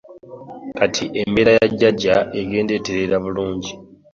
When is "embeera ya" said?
1.21-1.67